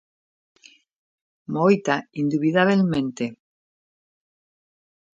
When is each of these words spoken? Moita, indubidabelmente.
Moita, 1.55 1.95
indubidabelmente. 2.21 3.25